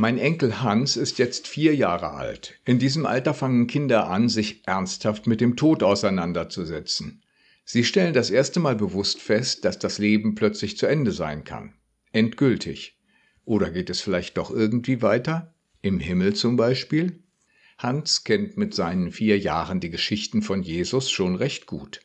Mein 0.00 0.16
Enkel 0.18 0.62
Hans 0.62 0.96
ist 0.96 1.18
jetzt 1.18 1.48
vier 1.48 1.74
Jahre 1.74 2.12
alt. 2.12 2.54
In 2.64 2.78
diesem 2.78 3.04
Alter 3.04 3.34
fangen 3.34 3.66
Kinder 3.66 4.08
an, 4.08 4.28
sich 4.28 4.62
ernsthaft 4.64 5.26
mit 5.26 5.40
dem 5.40 5.56
Tod 5.56 5.82
auseinanderzusetzen. 5.82 7.24
Sie 7.64 7.82
stellen 7.82 8.14
das 8.14 8.30
erste 8.30 8.60
Mal 8.60 8.76
bewusst 8.76 9.20
fest, 9.20 9.64
dass 9.64 9.80
das 9.80 9.98
Leben 9.98 10.36
plötzlich 10.36 10.78
zu 10.78 10.86
Ende 10.86 11.10
sein 11.10 11.42
kann. 11.42 11.74
Endgültig. 12.12 12.96
Oder 13.44 13.72
geht 13.72 13.90
es 13.90 14.00
vielleicht 14.00 14.36
doch 14.36 14.52
irgendwie 14.52 15.02
weiter? 15.02 15.52
Im 15.82 15.98
Himmel 15.98 16.32
zum 16.34 16.54
Beispiel? 16.54 17.24
Hans 17.76 18.22
kennt 18.22 18.56
mit 18.56 18.74
seinen 18.74 19.10
vier 19.10 19.36
Jahren 19.36 19.80
die 19.80 19.90
Geschichten 19.90 20.42
von 20.42 20.62
Jesus 20.62 21.10
schon 21.10 21.34
recht 21.34 21.66
gut. 21.66 22.02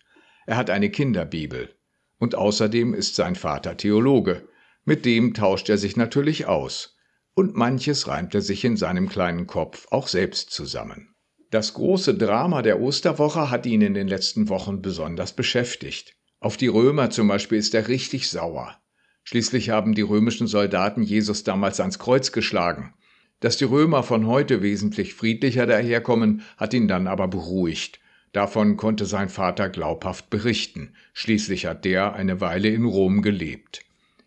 Er 0.48 0.58
hat 0.58 0.72
eine 0.72 0.90
Kinderbibel. 0.90 1.70
Und 2.18 2.34
außerdem 2.34 2.96
ist 2.96 3.14
sein 3.14 3.36
Vater 3.36 3.78
Theologe. 3.78 4.48
Mit 4.84 5.06
dem 5.06 5.36
tauscht 5.36 5.70
er 5.70 5.78
sich 5.78 5.96
natürlich 5.96 6.48
aus 6.48 6.93
und 7.36 7.56
manches 7.56 8.08
reimt 8.08 8.36
er 8.36 8.42
sich 8.42 8.64
in 8.64 8.78
seinem 8.78 9.10
kleinen 9.10 9.48
Kopf 9.48 9.88
auch 9.92 10.08
selbst 10.08 10.52
zusammen. 10.52 11.16
Das 11.50 11.74
große 11.74 12.16
Drama 12.16 12.62
der 12.62 12.82
Osterwoche 12.82 13.52
hat 13.52 13.66
ihn 13.66 13.82
in 13.82 13.94
den 13.94 14.08
letzten 14.08 14.50
Wochen 14.50 14.82
besonders 14.82 15.34
beschäftigt. 15.36 16.16
Auf 16.40 16.58
die 16.58 16.68
Römer 16.68 17.10
zum 17.10 17.28
Beispiel 17.28 17.58
ist 17.58 17.74
er 17.74 17.88
richtig 17.88 18.30
sauer. 18.30 18.76
Schließlich 19.24 19.70
haben 19.70 19.94
die 19.96 20.02
römischen 20.02 20.48
Soldaten 20.48 21.04
Jesus 21.04 21.44
damals 21.44 21.80
ans 21.80 22.00
Kreuz 22.00 22.32
geschlagen. 22.32 22.94
Dass 23.40 23.58
die 23.58 23.66
Römer 23.66 24.04
von 24.04 24.28
heute 24.28 24.62
wesentlich 24.62 25.14
friedlicher 25.14 25.66
daherkommen, 25.66 26.42
hat 26.58 26.74
ihn 26.74 26.88
dann 26.88 27.08
aber 27.08 27.28
beruhigt. 27.28 28.00
Davon 28.32 28.78
konnte 28.78 29.06
sein 29.06 29.30
Vater 29.30 29.70
glaubhaft 29.70 30.30
berichten. 30.30 30.96
Schließlich 31.14 31.66
hat 31.66 31.86
der 31.86 32.14
eine 32.14 32.42
Weile 32.42 32.70
in 32.70 32.84
Rom 32.84 33.22
gelebt. 33.22 33.82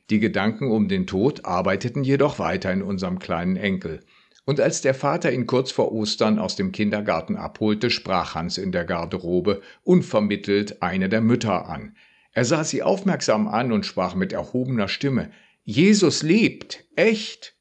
Die 0.08 0.20
Gedanken 0.20 0.70
um 0.70 0.86
den 0.86 1.08
Tod 1.08 1.44
arbeiteten 1.44 2.04
jedoch 2.04 2.38
weiter 2.38 2.72
in 2.72 2.82
unserem 2.82 3.18
kleinen 3.18 3.56
Enkel. 3.56 4.04
Und 4.44 4.60
als 4.60 4.80
der 4.80 4.94
Vater 4.94 5.32
ihn 5.32 5.46
kurz 5.46 5.72
vor 5.72 5.90
Ostern 5.90 6.38
aus 6.38 6.54
dem 6.54 6.70
Kindergarten 6.70 7.34
abholte, 7.34 7.90
sprach 7.90 8.36
Hans 8.36 8.58
in 8.58 8.70
der 8.70 8.84
Garderobe 8.84 9.62
unvermittelt 9.82 10.80
eine 10.80 11.08
der 11.08 11.20
Mütter 11.20 11.68
an. 11.68 11.96
Er 12.30 12.44
sah 12.44 12.62
sie 12.62 12.84
aufmerksam 12.84 13.48
an 13.48 13.72
und 13.72 13.84
sprach 13.84 14.14
mit 14.14 14.32
erhobener 14.32 14.86
Stimme 14.86 15.32
Jesus 15.64 16.22
lebt. 16.22 16.84
Echt? 16.94 17.56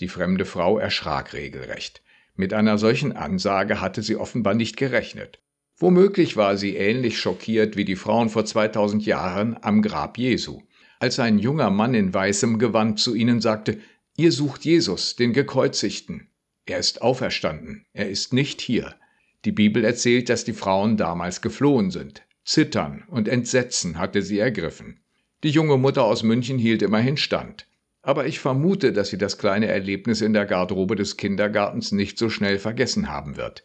Die 0.00 0.08
fremde 0.08 0.44
Frau 0.44 0.78
erschrak 0.78 1.32
regelrecht. 1.32 2.02
Mit 2.34 2.52
einer 2.52 2.76
solchen 2.76 3.16
Ansage 3.16 3.80
hatte 3.80 4.02
sie 4.02 4.16
offenbar 4.16 4.52
nicht 4.52 4.76
gerechnet. 4.76 5.40
Womöglich 5.78 6.36
war 6.36 6.58
sie 6.58 6.76
ähnlich 6.76 7.18
schockiert 7.18 7.76
wie 7.76 7.86
die 7.86 7.96
Frauen 7.96 8.28
vor 8.28 8.44
2000 8.44 9.06
Jahren 9.06 9.56
am 9.62 9.80
Grab 9.80 10.18
Jesu 10.18 10.60
als 10.98 11.18
ein 11.18 11.38
junger 11.38 11.70
Mann 11.70 11.94
in 11.94 12.12
weißem 12.12 12.58
Gewand 12.58 12.98
zu 12.98 13.14
ihnen 13.14 13.40
sagte, 13.40 13.78
Ihr 14.16 14.32
sucht 14.32 14.64
Jesus, 14.64 15.14
den 15.14 15.32
Gekreuzigten. 15.32 16.28
Er 16.66 16.78
ist 16.78 17.02
auferstanden, 17.02 17.86
er 17.92 18.08
ist 18.10 18.32
nicht 18.32 18.60
hier. 18.60 18.96
Die 19.44 19.52
Bibel 19.52 19.84
erzählt, 19.84 20.28
dass 20.28 20.44
die 20.44 20.52
Frauen 20.52 20.96
damals 20.96 21.40
geflohen 21.40 21.90
sind. 21.90 22.22
Zittern 22.44 23.04
und 23.08 23.28
Entsetzen 23.28 23.98
hatte 23.98 24.22
sie 24.22 24.38
ergriffen. 24.38 25.00
Die 25.44 25.50
junge 25.50 25.76
Mutter 25.76 26.04
aus 26.04 26.24
München 26.24 26.58
hielt 26.58 26.82
immerhin 26.82 27.16
stand. 27.16 27.68
Aber 28.02 28.26
ich 28.26 28.40
vermute, 28.40 28.92
dass 28.92 29.10
sie 29.10 29.18
das 29.18 29.38
kleine 29.38 29.66
Erlebnis 29.66 30.20
in 30.20 30.32
der 30.32 30.46
Garderobe 30.46 30.96
des 30.96 31.16
Kindergartens 31.16 31.92
nicht 31.92 32.18
so 32.18 32.28
schnell 32.28 32.58
vergessen 32.58 33.08
haben 33.08 33.36
wird. 33.36 33.64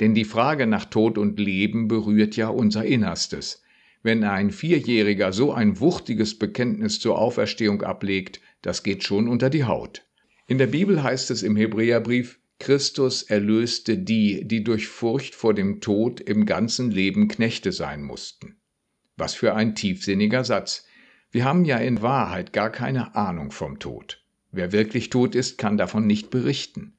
Denn 0.00 0.14
die 0.14 0.24
Frage 0.24 0.66
nach 0.66 0.86
Tod 0.86 1.18
und 1.18 1.38
Leben 1.38 1.88
berührt 1.88 2.36
ja 2.36 2.48
unser 2.48 2.84
Innerstes. 2.84 3.62
Wenn 4.02 4.24
ein 4.24 4.50
Vierjähriger 4.50 5.32
so 5.32 5.52
ein 5.52 5.78
wuchtiges 5.78 6.38
Bekenntnis 6.38 7.00
zur 7.00 7.18
Auferstehung 7.18 7.82
ablegt, 7.82 8.40
das 8.62 8.82
geht 8.82 9.04
schon 9.04 9.28
unter 9.28 9.50
die 9.50 9.64
Haut. 9.64 10.06
In 10.46 10.58
der 10.58 10.68
Bibel 10.68 11.02
heißt 11.02 11.30
es 11.30 11.42
im 11.42 11.56
Hebräerbrief, 11.56 12.40
Christus 12.58 13.22
erlöste 13.22 13.98
die, 13.98 14.46
die 14.46 14.64
durch 14.64 14.88
Furcht 14.88 15.34
vor 15.34 15.54
dem 15.54 15.80
Tod 15.80 16.20
im 16.20 16.44
ganzen 16.44 16.90
Leben 16.90 17.28
Knechte 17.28 17.72
sein 17.72 18.02
mussten. 18.02 18.56
Was 19.16 19.34
für 19.34 19.54
ein 19.54 19.74
tiefsinniger 19.74 20.44
Satz. 20.44 20.86
Wir 21.30 21.44
haben 21.44 21.64
ja 21.64 21.78
in 21.78 22.02
Wahrheit 22.02 22.52
gar 22.52 22.70
keine 22.70 23.14
Ahnung 23.14 23.50
vom 23.50 23.78
Tod. 23.78 24.22
Wer 24.50 24.72
wirklich 24.72 25.10
tot 25.10 25.34
ist, 25.34 25.58
kann 25.58 25.76
davon 25.76 26.06
nicht 26.06 26.30
berichten. 26.30 26.94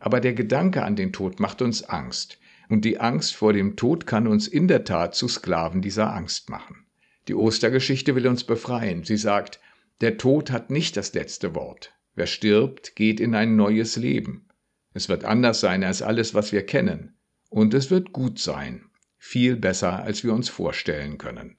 Aber 0.00 0.20
der 0.20 0.32
Gedanke 0.32 0.82
an 0.82 0.96
den 0.96 1.12
Tod 1.12 1.40
macht 1.40 1.62
uns 1.62 1.84
Angst, 1.84 2.38
und 2.68 2.84
die 2.84 2.98
Angst 2.98 3.34
vor 3.34 3.52
dem 3.52 3.76
Tod 3.76 4.06
kann 4.06 4.26
uns 4.26 4.48
in 4.48 4.68
der 4.68 4.84
Tat 4.84 5.14
zu 5.14 5.28
Sklaven 5.28 5.82
dieser 5.82 6.12
Angst 6.12 6.50
machen. 6.50 6.86
Die 7.28 7.34
Ostergeschichte 7.34 8.14
will 8.14 8.26
uns 8.26 8.44
befreien. 8.44 9.04
Sie 9.04 9.16
sagt, 9.16 9.60
der 10.00 10.16
Tod 10.16 10.50
hat 10.50 10.70
nicht 10.70 10.96
das 10.96 11.14
letzte 11.14 11.54
Wort. 11.54 11.92
Wer 12.14 12.26
stirbt, 12.26 12.96
geht 12.96 13.20
in 13.20 13.34
ein 13.34 13.56
neues 13.56 13.96
Leben. 13.96 14.46
Es 14.94 15.08
wird 15.08 15.24
anders 15.24 15.60
sein 15.60 15.84
als 15.84 16.02
alles, 16.02 16.34
was 16.34 16.52
wir 16.52 16.64
kennen. 16.64 17.16
Und 17.50 17.74
es 17.74 17.90
wird 17.90 18.12
gut 18.12 18.38
sein. 18.38 18.86
Viel 19.18 19.56
besser, 19.56 20.02
als 20.02 20.24
wir 20.24 20.32
uns 20.32 20.48
vorstellen 20.48 21.18
können. 21.18 21.56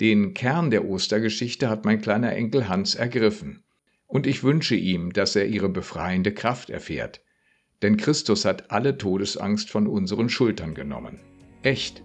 Den 0.00 0.34
Kern 0.34 0.70
der 0.70 0.84
Ostergeschichte 0.84 1.68
hat 1.68 1.84
mein 1.84 2.00
kleiner 2.00 2.32
Enkel 2.32 2.68
Hans 2.68 2.94
ergriffen. 2.94 3.62
Und 4.06 4.26
ich 4.26 4.42
wünsche 4.42 4.74
ihm, 4.74 5.12
dass 5.12 5.36
er 5.36 5.46
ihre 5.46 5.68
befreiende 5.68 6.32
Kraft 6.32 6.70
erfährt, 6.70 7.22
denn 7.84 7.98
Christus 7.98 8.46
hat 8.46 8.70
alle 8.70 8.96
Todesangst 8.96 9.70
von 9.70 9.86
unseren 9.86 10.30
Schultern 10.30 10.74
genommen. 10.74 11.20
Echt. 11.62 12.02